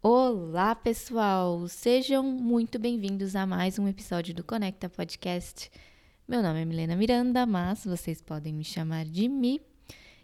[0.00, 1.66] Olá, pessoal!
[1.66, 5.68] Sejam muito bem-vindos a mais um episódio do Conecta Podcast.
[6.26, 9.60] Meu nome é Milena Miranda, mas vocês podem me chamar de Mi.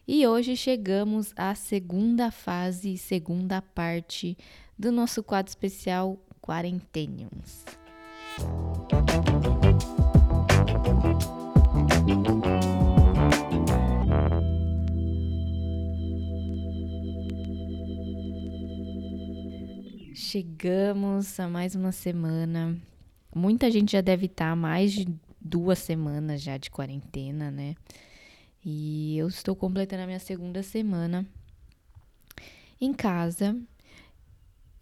[0.07, 4.39] E hoje chegamos à segunda fase, segunda parte
[4.79, 7.65] do nosso quadro especial Quarenteniums.
[20.35, 22.77] Chegamos a mais uma semana.
[23.33, 25.07] Muita gente já deve estar há mais de
[25.41, 27.77] duas semanas já de quarentena, né?
[28.65, 31.25] E eu estou completando a minha segunda semana
[32.81, 33.57] em casa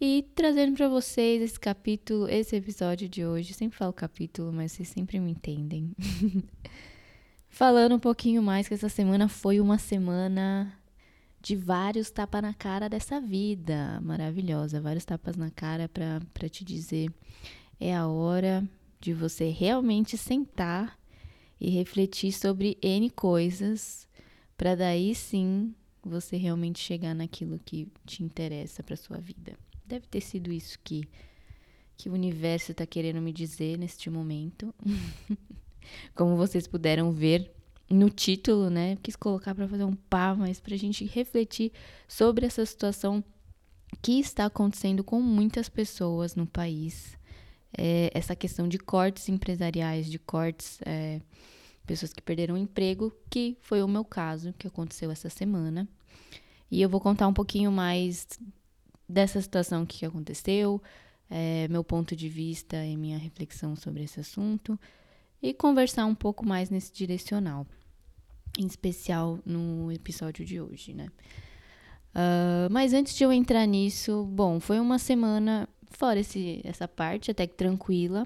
[0.01, 3.53] e trazendo para vocês esse capítulo, esse episódio de hoje.
[3.53, 5.95] sempre falo capítulo, mas vocês sempre me entendem.
[7.47, 10.73] Falando um pouquinho mais que essa semana foi uma semana
[11.43, 17.13] de vários tapas na cara dessa vida maravilhosa, vários tapas na cara para te dizer
[17.79, 18.67] é a hora
[19.01, 20.97] de você realmente sentar
[21.59, 24.07] e refletir sobre N coisas,
[24.55, 29.57] para daí sim você realmente chegar naquilo que te interessa para sua vida.
[29.85, 31.07] Deve ter sido isso que
[31.95, 34.73] que o universo está querendo me dizer neste momento.
[36.15, 37.53] Como vocês puderam ver
[37.89, 38.97] no título, né?
[39.01, 41.71] Quis colocar para fazer um pá, mas para a gente refletir
[42.07, 43.23] sobre essa situação
[44.01, 47.17] que está acontecendo com muitas pessoas no país.
[47.75, 51.21] É, essa questão de cortes empresariais, de cortes, é,
[51.85, 55.87] pessoas que perderam o emprego, que foi o meu caso, que aconteceu essa semana.
[56.69, 58.27] E eu vou contar um pouquinho mais
[59.07, 60.81] dessa situação que aconteceu,
[61.29, 64.79] é, meu ponto de vista e minha reflexão sobre esse assunto
[65.43, 67.67] e conversar um pouco mais nesse direcional,
[68.57, 71.09] em especial no episódio de hoje, né?
[72.15, 77.29] Uh, mas antes de eu entrar nisso, bom, foi uma semana, fora esse, essa parte,
[77.29, 78.25] até que tranquila.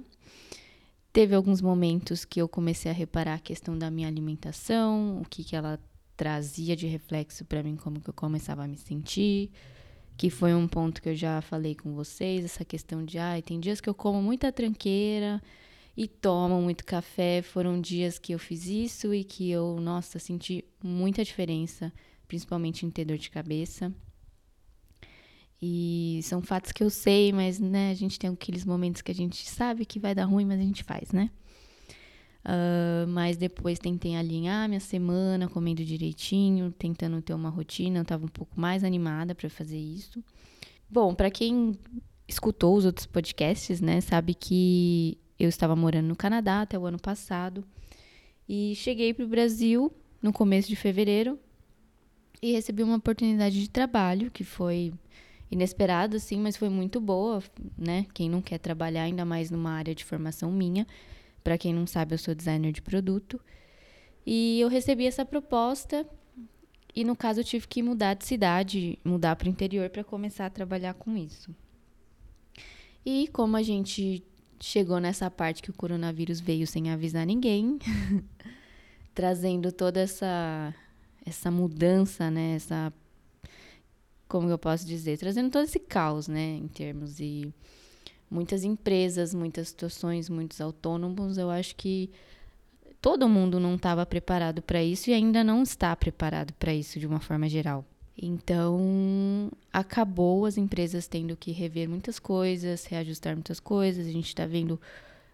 [1.12, 5.44] Teve alguns momentos que eu comecei a reparar a questão da minha alimentação, o que,
[5.44, 5.80] que ela
[6.16, 9.50] trazia de reflexo para mim, como que eu começava a me sentir,
[10.16, 13.42] que foi um ponto que eu já falei com vocês, essa questão de, ai, ah,
[13.42, 15.42] tem dias que eu como muita tranqueira,
[15.98, 17.42] e tomam muito café.
[17.42, 21.92] Foram dias que eu fiz isso e que eu, nossa, senti muita diferença,
[22.28, 23.92] principalmente em ter dor de cabeça.
[25.60, 29.16] E são fatos que eu sei, mas né, a gente tem aqueles momentos que a
[29.16, 31.32] gente sabe que vai dar ruim, mas a gente faz, né?
[32.46, 37.98] Uh, mas depois tentei alinhar minha semana, comendo direitinho, tentando ter uma rotina.
[37.98, 40.24] Eu estava um pouco mais animada para fazer isso.
[40.88, 41.78] Bom, para quem
[42.28, 47.00] escutou os outros podcasts, né, sabe que eu estava morando no Canadá até o ano
[47.00, 47.64] passado
[48.48, 51.40] e cheguei para o Brasil no começo de fevereiro
[52.42, 54.94] e recebi uma oportunidade de trabalho que foi
[55.50, 57.42] inesperada, sim, mas foi muito boa,
[57.78, 58.06] né?
[58.14, 60.86] Quem não quer trabalhar, ainda mais numa área de formação minha.
[61.44, 63.40] Para quem não sabe, eu sou designer de produto.
[64.26, 66.06] E eu recebi essa proposta
[66.94, 70.48] e no caso eu tive que mudar de cidade, mudar para o interior para começar
[70.48, 71.56] a trabalhar com isso.
[73.06, 74.24] E como a gente
[74.60, 77.80] chegou nessa parte que o coronavírus veio sem avisar ninguém,
[79.14, 80.74] trazendo toda essa
[81.26, 82.94] essa mudança, né, essa
[84.28, 87.54] como eu posso dizer, trazendo todo esse caos, né, em termos de
[88.30, 92.10] muitas empresas, muitas situações, muitos autônomos, eu acho que
[93.02, 97.08] todo mundo não estava preparado para isso e ainda não está preparado para isso de
[97.08, 97.86] uma forma geral.
[98.20, 104.08] Então, acabou as empresas tendo que rever muitas coisas, reajustar muitas coisas.
[104.08, 104.82] A gente está vendo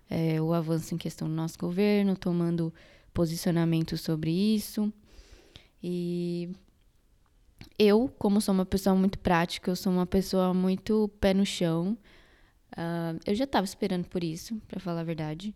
[0.09, 2.73] é, o avanço em questão do nosso governo, tomando
[3.13, 4.91] posicionamento sobre isso.
[5.81, 6.49] E
[7.79, 11.97] eu, como sou uma pessoa muito prática, eu sou uma pessoa muito pé no chão.
[12.73, 15.55] Uh, eu já estava esperando por isso, para falar a verdade.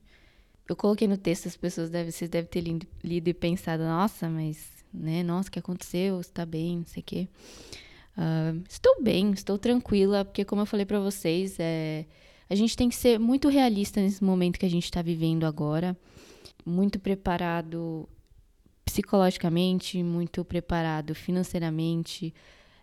[0.68, 2.62] Eu coloquei no texto, as pessoas devem, vocês devem ter
[3.04, 5.24] lido e pensado, nossa, mas né?
[5.24, 6.20] Nossa, o que aconteceu?
[6.20, 6.78] Está bem?
[6.80, 7.28] Não sei o quê.
[8.18, 12.06] Uh, estou bem, estou tranquila, porque como eu falei para vocês, é,
[12.50, 15.96] a gente tem que ser muito realista nesse momento que a gente está vivendo agora,
[16.66, 18.10] muito preparado
[18.84, 22.34] psicologicamente, muito preparado financeiramente,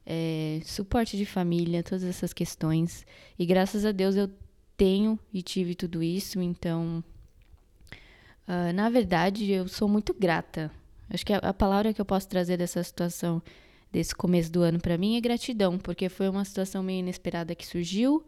[0.07, 3.05] é, suporte de família, todas essas questões.
[3.37, 4.31] E graças a Deus eu
[4.77, 7.03] tenho e tive tudo isso, então,
[8.47, 10.71] uh, na verdade, eu sou muito grata
[11.11, 13.43] Acho que a, a palavra que eu posso trazer dessa situação,
[13.93, 17.67] desse começo do ano para mim é gratidão, porque foi uma situação meio inesperada que
[17.67, 18.25] surgiu,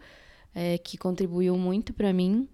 [0.54, 2.48] é, que contribuiu muito para mim,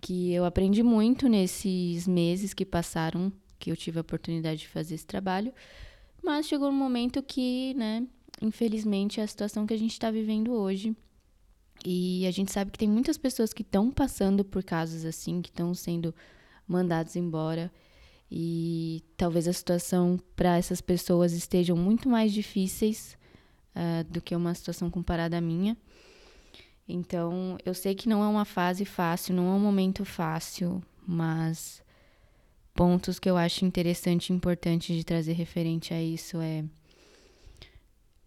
[0.00, 4.94] que eu aprendi muito nesses meses que passaram, que eu tive a oportunidade de fazer
[4.94, 5.52] esse trabalho.
[6.22, 8.06] Mas chegou um momento que, né,
[8.42, 10.94] infelizmente, é a situação que a gente está vivendo hoje
[11.84, 15.48] E a gente sabe que tem muitas pessoas que estão passando por casos assim, que
[15.48, 16.14] estão sendo
[16.66, 17.72] mandados embora.
[18.30, 23.18] E talvez a situação para essas pessoas estejam muito mais difíceis
[23.74, 25.76] uh, do que uma situação comparada à minha.
[26.88, 31.82] Então, eu sei que não é uma fase fácil, não é um momento fácil, mas
[32.74, 36.64] pontos que eu acho interessante e importante de trazer referente a isso é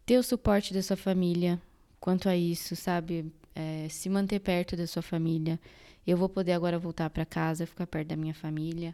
[0.05, 1.61] ter o suporte da sua família
[1.99, 3.31] quanto a isso, sabe?
[3.55, 5.59] É, se manter perto da sua família.
[6.05, 8.93] Eu vou poder agora voltar para casa, ficar perto da minha família.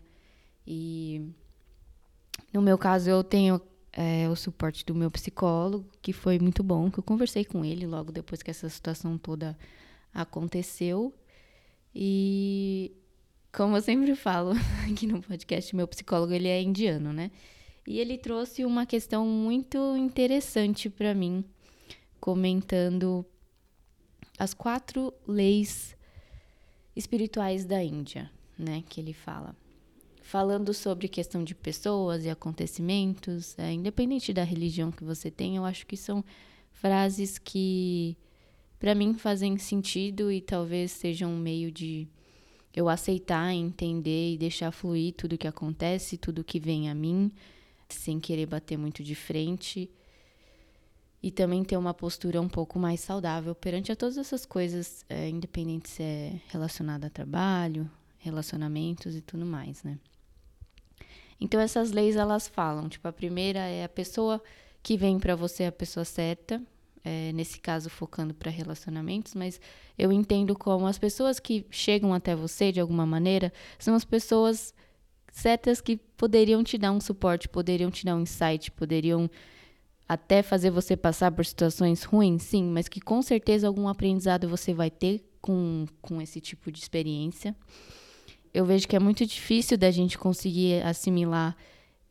[0.72, 1.34] E
[2.54, 3.60] no meu caso, eu tenho
[3.92, 7.88] é, o suporte do meu psicólogo, que foi muito bom, que eu conversei com ele
[7.88, 9.58] logo depois que essa situação toda
[10.14, 11.12] aconteceu.
[11.94, 12.92] E
[13.52, 14.52] como eu sempre falo
[14.88, 17.32] aqui no podcast, meu psicólogo ele é indiano, né?
[17.88, 21.44] E ele trouxe uma questão muito interessante para mim,
[22.20, 23.26] comentando
[24.38, 25.98] as quatro leis
[26.96, 28.84] espirituais da Índia, né?
[28.88, 29.56] Que ele fala.
[30.30, 35.66] Falando sobre questão de pessoas e acontecimentos, é, independente da religião que você tem, eu
[35.66, 36.24] acho que são
[36.72, 38.16] frases que,
[38.78, 42.08] para mim, fazem sentido e talvez sejam um meio de
[42.76, 47.32] eu aceitar, entender e deixar fluir tudo que acontece, tudo que vem a mim,
[47.90, 49.90] sem querer bater muito de frente.
[51.24, 55.28] E também ter uma postura um pouco mais saudável perante a todas essas coisas, é,
[55.28, 57.90] independente se é relacionada a trabalho,
[58.20, 59.98] relacionamentos e tudo mais, né?
[61.40, 64.42] Então essas leis elas falam, tipo, a primeira é a pessoa
[64.84, 66.62] que vem para você é a pessoa certa,
[67.04, 69.60] é, nesse caso focando para relacionamentos, mas
[69.98, 74.74] eu entendo como as pessoas que chegam até você de alguma maneira são as pessoas
[75.32, 79.30] certas que poderiam te dar um suporte, poderiam te dar um insight, poderiam
[80.08, 84.74] até fazer você passar por situações ruins, sim, mas que com certeza algum aprendizado você
[84.74, 87.56] vai ter com, com esse tipo de experiência.
[88.54, 91.56] Eu vejo que é muito difícil da gente conseguir assimilar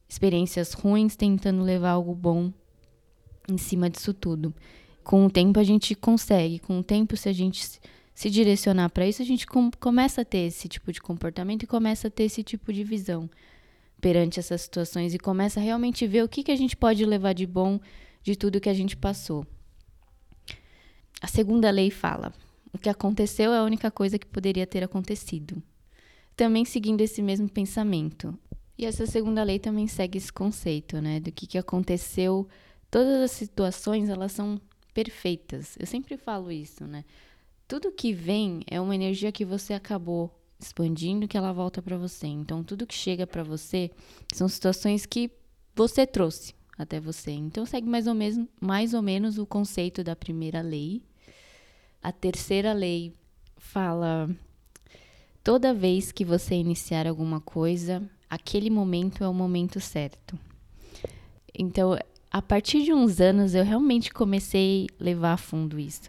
[0.09, 2.53] experiências ruins tentando levar algo bom
[3.49, 4.55] em cima disso tudo.
[5.03, 7.81] Com o tempo a gente consegue, com o tempo se a gente
[8.15, 11.67] se direcionar para isso, a gente com, começa a ter esse tipo de comportamento e
[11.67, 13.31] começa a ter esse tipo de visão
[14.01, 17.33] perante essas situações e começa a realmente ver o que, que a gente pode levar
[17.33, 17.81] de bom
[18.23, 19.47] de tudo que a gente passou.
[21.21, 22.33] A segunda lei fala:
[22.73, 25.63] o que aconteceu é a única coisa que poderia ter acontecido.
[26.39, 28.35] Também seguindo esse mesmo pensamento.
[28.79, 32.49] E essa segunda lei também segue esse conceito, né, do que, que aconteceu
[32.91, 34.61] Todas as situações, elas são
[34.95, 35.77] perfeitas.
[35.79, 37.05] Eu sempre falo isso, né?
[37.67, 42.27] Tudo que vem é uma energia que você acabou expandindo que ela volta para você.
[42.27, 43.91] Então, tudo que chega para você
[44.33, 45.31] são situações que
[45.75, 47.31] você trouxe até você.
[47.31, 51.03] Então, segue mais ou, menos, mais ou menos o conceito da primeira lei.
[52.03, 53.13] A terceira lei
[53.59, 54.31] fala:
[55.49, 60.39] toda vez que você iniciar alguma coisa, aquele momento é o momento certo.
[61.59, 61.99] Então,
[62.31, 66.03] a partir de uns anos eu realmente comecei a levar a fundo isso.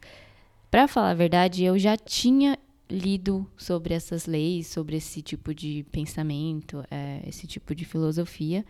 [0.70, 2.60] Para falar a verdade, eu já tinha
[2.90, 8.66] lido sobre essas leis, sobre esse tipo de pensamento, é, esse tipo de filosofia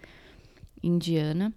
[0.84, 1.52] indiana.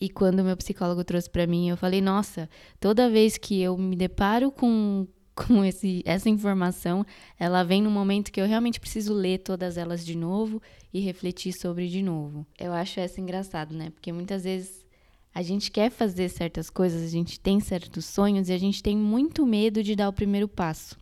[0.00, 2.48] E quando meu psicólogo trouxe para mim, eu falei: nossa,
[2.78, 5.08] toda vez que eu me deparo com,
[5.46, 7.04] com esse, essa informação,
[7.38, 10.60] ela vem no momento que eu realmente preciso ler todas elas de novo
[10.92, 12.46] e refletir sobre de novo.
[12.58, 13.90] Eu acho essa engraçado, né?
[13.90, 14.86] Porque muitas vezes
[15.34, 18.96] a gente quer fazer certas coisas, a gente tem certos sonhos e a gente tem
[18.96, 20.96] muito medo de dar o primeiro passo.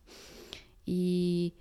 [0.87, 1.53] E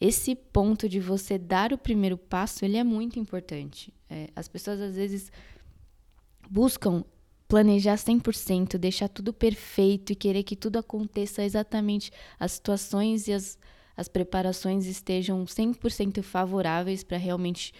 [0.00, 3.92] esse ponto de você dar o primeiro passo, ele é muito importante.
[4.08, 5.30] É, as pessoas às vezes
[6.48, 7.04] buscam
[7.48, 13.58] planejar 100%, deixar tudo perfeito e querer que tudo aconteça exatamente, as situações e as,
[13.96, 17.72] as preparações estejam 100% favoráveis para realmente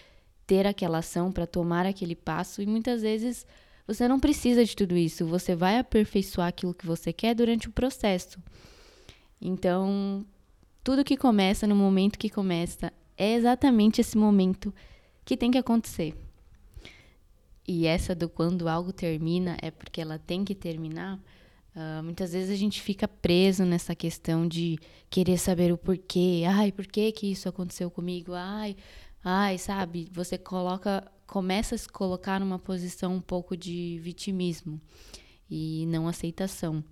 [0.46, 3.44] ter aquela ação, para tomar aquele passo e muitas vezes
[3.86, 7.72] você não precisa de tudo isso, você vai aperfeiçoar aquilo que você quer durante o
[7.72, 8.38] processo.
[9.40, 10.24] Então,
[10.82, 14.74] tudo que começa no momento que começa é exatamente esse momento
[15.24, 16.14] que tem que acontecer.
[17.66, 21.18] E essa do quando algo termina é porque ela tem que terminar.
[21.74, 24.78] Uh, muitas vezes a gente fica preso nessa questão de
[25.10, 26.44] querer saber o porquê.
[26.48, 28.32] Ai, por que que isso aconteceu comigo?
[28.34, 28.76] Ai,
[29.22, 30.08] ai, sabe?
[30.12, 34.80] Você coloca começa a se colocar numa posição um pouco de vitimismo
[35.50, 36.82] e não aceitação.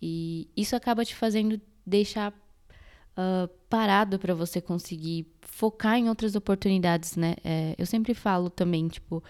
[0.00, 7.16] E isso acaba te fazendo deixar uh, parado para você conseguir focar em outras oportunidades,
[7.16, 7.36] né?
[7.42, 9.22] É, eu sempre falo também, tipo,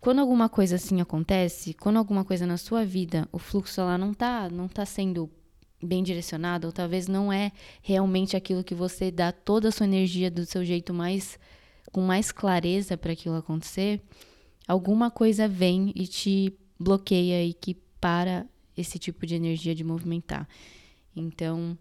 [0.00, 4.14] quando alguma coisa assim acontece, quando alguma coisa na sua vida, o fluxo lá não
[4.14, 5.30] tá, não tá sendo
[5.82, 7.52] bem direcionado, ou talvez não é
[7.82, 11.38] realmente aquilo que você dá toda a sua energia do seu jeito mais
[11.92, 14.00] com mais clareza para aquilo acontecer,
[14.66, 20.48] alguma coisa vem e te bloqueia e que para esse tipo de energia de movimentar.
[21.14, 21.76] Então,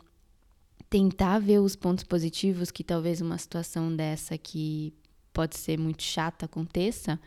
[0.89, 4.93] tentar ver os pontos positivos que talvez uma situação dessa que
[5.31, 7.19] pode ser muito chata aconteça,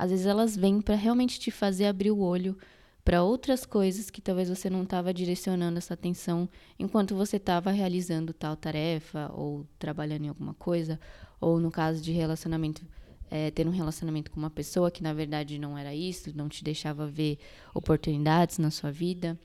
[0.00, 2.56] às vezes elas vêm para realmente te fazer abrir o olho
[3.04, 8.32] para outras coisas que talvez você não estava direcionando essa atenção enquanto você estava realizando
[8.32, 10.98] tal tarefa ou trabalhando em alguma coisa,
[11.38, 12.82] ou no caso de relacionamento,
[13.30, 16.64] é, ter um relacionamento com uma pessoa que na verdade não era isso, não te
[16.64, 17.38] deixava ver
[17.74, 19.38] oportunidades na sua vida.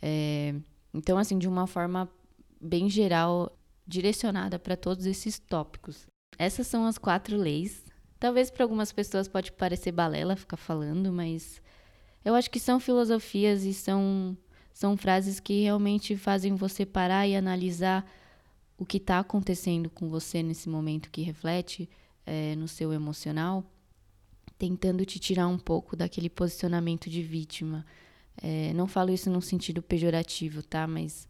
[0.00, 0.54] É,
[0.94, 2.08] então, assim, de uma forma
[2.60, 6.06] bem geral, direcionada para todos esses tópicos.
[6.38, 7.84] Essas são as quatro leis.
[8.20, 11.60] Talvez para algumas pessoas pode parecer balela ficar falando, mas
[12.24, 14.36] eu acho que são filosofias e são,
[14.72, 18.06] são frases que realmente fazem você parar e analisar
[18.76, 21.88] o que está acontecendo com você nesse momento que reflete
[22.26, 23.64] é, no seu emocional,
[24.58, 27.86] tentando te tirar um pouco daquele posicionamento de vítima.
[28.42, 30.86] É, não falo isso num sentido pejorativo, tá?
[30.86, 31.26] Mas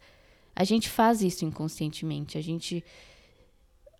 [0.55, 2.37] a gente faz isso inconscientemente.
[2.37, 2.85] A gente.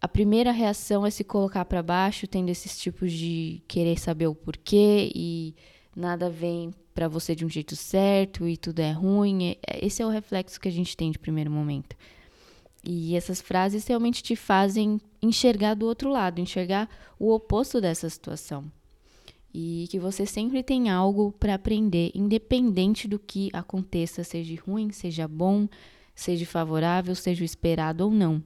[0.01, 4.35] A primeira reação é se colocar para baixo, tendo esses tipos de querer saber o
[4.35, 5.55] porquê e
[5.95, 9.57] nada vem para você de um jeito certo e tudo é ruim.
[9.67, 11.95] É, esse é o reflexo que a gente tem de primeiro momento.
[12.83, 16.89] E essas frases realmente te fazem enxergar do outro lado, enxergar
[17.19, 18.73] o oposto dessa situação.
[19.53, 25.29] E que você sempre tem algo para aprender, independente do que aconteça, seja ruim, seja
[25.29, 25.69] bom,
[26.15, 28.43] seja favorável, seja esperado ou não.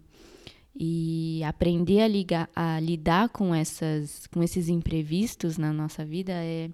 [0.76, 6.69] E aprender a, ligar, a lidar com, essas, com esses imprevistos na nossa vida é,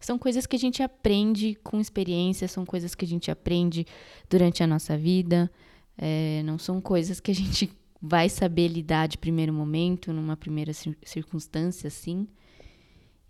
[0.00, 3.86] são coisas que a gente aprende com experiência, são coisas que a gente aprende
[4.28, 5.50] durante a nossa vida,
[5.96, 7.70] é, não são coisas que a gente
[8.00, 10.72] vai saber lidar de primeiro momento, numa primeira
[11.04, 12.26] circunstância, assim.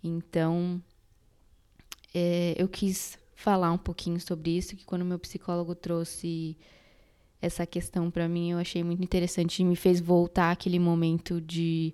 [0.01, 0.81] Então,
[2.13, 6.57] é, eu quis falar um pouquinho sobre isso, que quando meu psicólogo trouxe
[7.41, 11.93] essa questão para mim, eu achei muito interessante e me fez voltar aquele momento de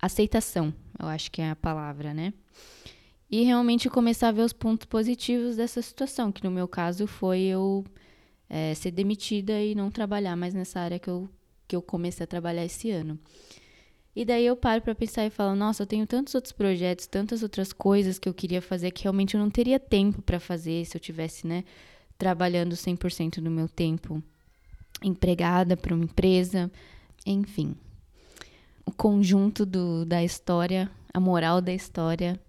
[0.00, 2.32] aceitação, eu acho que é a palavra, né?
[3.30, 7.42] e realmente começar a ver os pontos positivos dessa situação, que no meu caso foi
[7.42, 7.84] eu
[8.48, 11.28] é, ser demitida e não trabalhar mais nessa área que eu,
[11.68, 13.18] que eu comecei a trabalhar esse ano.
[14.16, 17.44] E daí eu paro para pensar e falo, nossa, eu tenho tantos outros projetos, tantas
[17.44, 20.96] outras coisas que eu queria fazer que realmente eu não teria tempo para fazer se
[20.96, 21.62] eu tivesse, né,
[22.18, 24.20] trabalhando 100% do meu tempo
[25.02, 26.70] empregada para uma empresa,
[27.26, 27.74] enfim.
[28.84, 32.40] O conjunto do, da história, a moral da história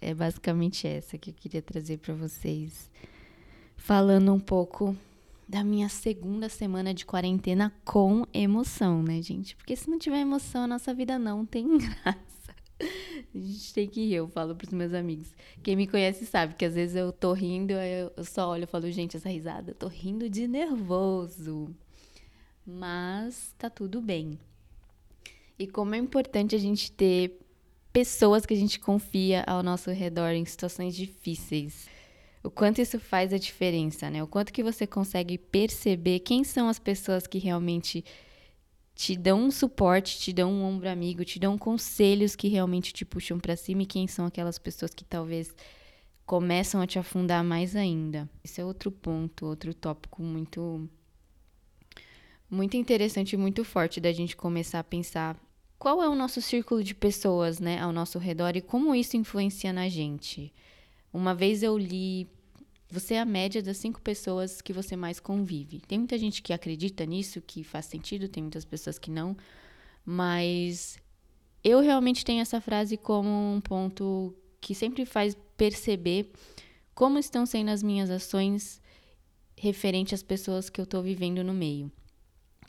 [0.00, 2.90] é basicamente essa que eu queria trazer para vocês.
[3.76, 4.96] Falando um pouco
[5.48, 9.54] da minha segunda semana de quarentena com emoção, né, gente?
[9.56, 12.54] Porque se não tiver emoção, a nossa vida não tem graça.
[12.80, 15.32] A gente tem que rir, eu falo pros meus amigos.
[15.62, 18.90] Quem me conhece sabe que às vezes eu tô rindo, eu só olho e falo,
[18.90, 21.74] gente, essa risada, eu tô rindo de nervoso.
[22.66, 24.38] Mas tá tudo bem.
[25.58, 27.38] E como é importante a gente ter
[27.92, 31.88] pessoas que a gente confia ao nosso redor em situações difíceis.
[32.44, 34.22] O quanto isso faz a diferença, né?
[34.22, 38.04] O quanto que você consegue perceber quem são as pessoas que realmente
[38.94, 43.04] te dão um suporte, te dão um ombro amigo, te dão conselhos que realmente te
[43.04, 45.54] puxam para cima e quem são aquelas pessoas que talvez
[46.26, 48.28] começam a te afundar mais ainda.
[48.44, 50.86] Esse é outro ponto, outro tópico muito
[52.50, 55.36] muito interessante e muito forte da gente começar a pensar
[55.78, 59.72] qual é o nosso círculo de pessoas, né, ao nosso redor e como isso influencia
[59.72, 60.52] na gente?
[61.12, 62.26] Uma vez eu li,
[62.90, 65.80] você é a média das cinco pessoas que você mais convive.
[65.80, 69.36] Tem muita gente que acredita nisso, que faz sentido, tem muitas pessoas que não,
[70.04, 70.98] mas
[71.62, 76.32] eu realmente tenho essa frase como um ponto que sempre faz perceber
[76.94, 78.80] como estão sendo as minhas ações
[79.58, 81.90] referente às pessoas que eu estou vivendo no meio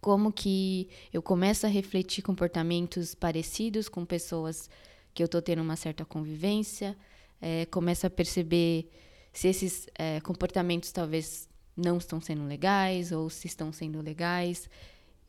[0.08, 4.70] como que eu começo a refletir comportamentos parecidos com pessoas
[5.14, 6.98] que eu estou tendo uma certa convivência,
[7.42, 8.90] é, começo a perceber
[9.34, 14.70] se esses é, comportamentos talvez não estão sendo legais ou se estão sendo legais.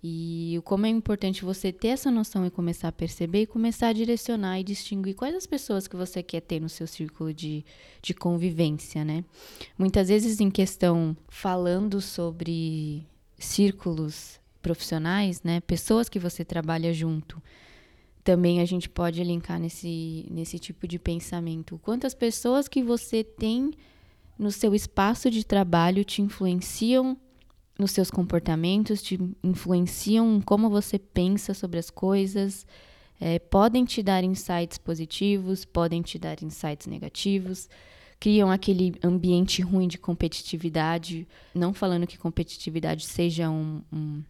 [0.01, 3.93] E como é importante você ter essa noção e começar a perceber e começar a
[3.93, 7.65] direcionar e distinguir quais as pessoas que você quer ter no seu círculo de,
[8.01, 9.25] de convivência, né?
[9.77, 13.05] Muitas vezes em questão falando sobre
[13.37, 17.43] círculos profissionais, né, pessoas que você trabalha junto,
[18.23, 21.79] também a gente pode linkar nesse, nesse tipo de pensamento.
[21.83, 23.73] Quantas pessoas que você tem
[24.39, 27.17] no seu espaço de trabalho te influenciam
[27.79, 32.67] nos seus comportamentos, te influenciam como você pensa sobre as coisas,
[33.21, 37.69] é, podem te dar insights positivos, podem te dar insights negativos,
[38.21, 41.27] criam aquele ambiente ruim de competitividade.
[41.55, 44.23] Não falando que competitividade seja um, um,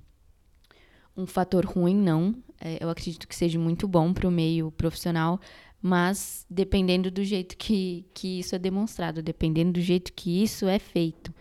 [1.18, 2.34] um fator ruim, não.
[2.60, 5.40] É, eu acredito que seja muito bom para o meio profissional,
[5.82, 10.78] mas dependendo do jeito que, que isso é demonstrado, dependendo do jeito que isso é
[10.78, 11.34] feito.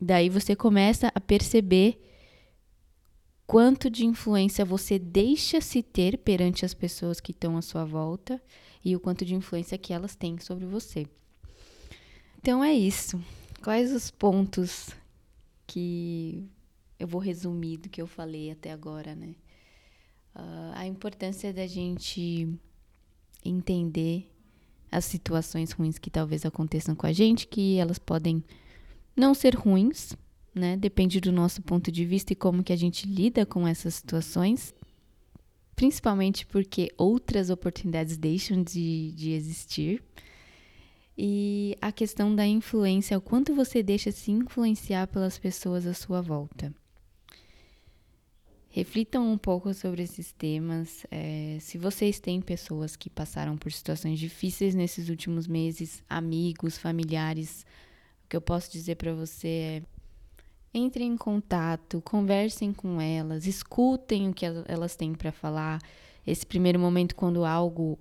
[0.00, 2.00] Daí você começa a perceber
[3.46, 8.42] quanto de influência você deixa se ter perante as pessoas que estão à sua volta
[8.84, 11.06] e o quanto de influência que elas têm sobre você.
[12.38, 13.22] Então é isso.
[13.62, 14.90] Quais os pontos
[15.68, 16.48] que
[16.98, 19.34] eu vou resumir do que eu falei até agora, né?
[20.34, 22.48] Uh, a importância da gente
[23.44, 24.30] entender
[24.90, 28.44] as situações ruins que talvez aconteçam com a gente, que elas podem
[29.16, 30.16] não ser ruins,
[30.54, 30.76] né?
[30.76, 34.74] Depende do nosso ponto de vista e como que a gente lida com essas situações.
[35.74, 40.02] Principalmente porque outras oportunidades deixam de, de existir.
[41.16, 46.20] E a questão da influência, o quanto você deixa se influenciar pelas pessoas à sua
[46.20, 46.72] volta.
[48.74, 51.04] Reflitam um pouco sobre esses temas.
[51.10, 57.66] É, se vocês têm pessoas que passaram por situações difíceis nesses últimos meses, amigos, familiares,
[58.30, 59.82] que eu posso dizer para você é:
[60.72, 65.78] entrem em contato, conversem com elas, escutem o que elas têm para falar.
[66.26, 67.98] Esse primeiro momento, quando algo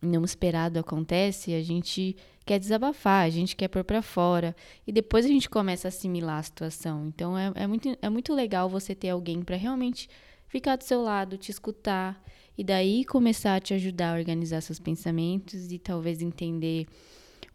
[0.00, 4.54] não esperado acontece, a gente quer desabafar, a gente quer pôr para fora
[4.86, 7.06] e depois a gente começa a assimilar a situação.
[7.08, 10.08] Então é, é, muito, é muito legal você ter alguém para realmente
[10.46, 12.22] ficar do seu lado, te escutar
[12.56, 16.86] e daí começar a te ajudar a organizar seus pensamentos e talvez entender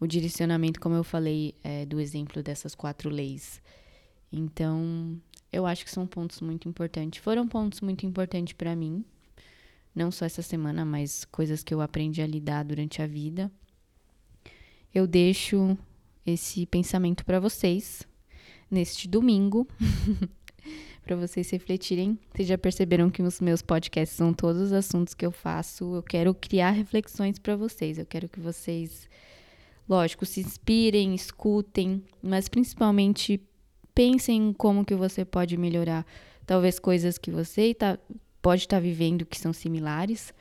[0.00, 3.60] o direcionamento, como eu falei, é, do exemplo dessas quatro leis.
[4.32, 5.20] Então,
[5.52, 7.22] eu acho que são pontos muito importantes.
[7.22, 9.04] Foram pontos muito importantes para mim,
[9.94, 13.50] não só essa semana, mas coisas que eu aprendi a lidar durante a vida.
[14.94, 15.76] Eu deixo
[16.26, 18.02] esse pensamento para vocês
[18.70, 19.66] neste domingo,
[21.04, 22.18] para vocês refletirem.
[22.34, 25.94] Vocês já perceberam que os meus podcasts são todos os assuntos que eu faço.
[25.94, 27.98] Eu quero criar reflexões para vocês.
[27.98, 29.08] Eu quero que vocês
[29.88, 33.40] Lógico, se inspirem, escutem, mas principalmente
[33.94, 36.06] pensem em como que você pode melhorar.
[36.46, 37.98] Talvez coisas que você tá,
[38.44, 40.34] pode estar vivendo que são similares,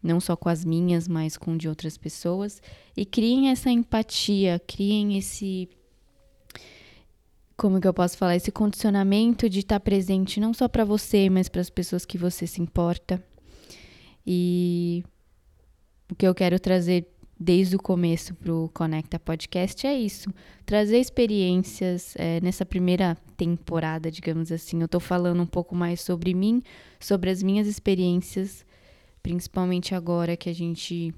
[0.00, 2.62] não só com as minhas, mas com de outras pessoas.
[2.96, 5.68] E criem essa empatia, criem esse.
[7.56, 8.36] Como que eu posso falar?
[8.36, 12.46] Esse condicionamento de estar presente não só para você, mas para as pessoas que você
[12.46, 13.20] se importa.
[14.24, 15.02] E
[16.08, 17.08] o que eu quero trazer
[17.38, 20.32] desde o começo para o Conecta Podcast é isso.
[20.66, 24.80] Trazer experiências é, nessa primeira temporada, digamos assim.
[24.80, 26.62] Eu estou falando um pouco mais sobre mim,
[26.98, 28.66] sobre as minhas experiências,
[29.22, 31.14] principalmente agora que a gente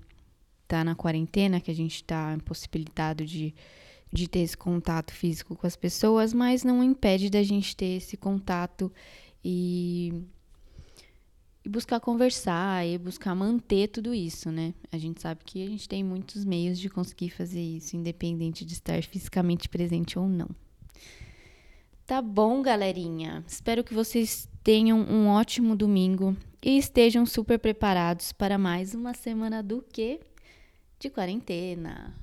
[0.62, 3.54] está na quarentena, que a gente está impossibilitado de,
[4.12, 8.16] de ter esse contato físico com as pessoas, mas não impede da gente ter esse
[8.16, 8.92] contato
[9.44, 10.22] e
[11.64, 14.72] e buscar conversar e buscar manter tudo isso, né?
[14.90, 18.72] A gente sabe que a gente tem muitos meios de conseguir fazer isso, independente de
[18.72, 20.48] estar fisicamente presente ou não.
[22.06, 23.44] Tá bom, galerinha?
[23.46, 29.62] Espero que vocês tenham um ótimo domingo e estejam super preparados para mais uma semana
[29.62, 30.20] do que?
[30.98, 32.14] De quarentena.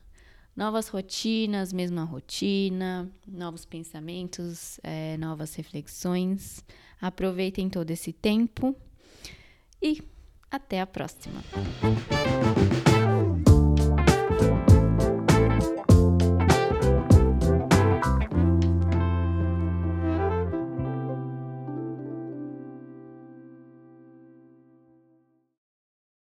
[0.56, 6.66] Novas rotinas, mesma rotina, novos pensamentos, é, novas reflexões.
[7.00, 8.76] Aproveitem todo esse tempo
[9.82, 10.02] e
[10.50, 11.42] até a próxima!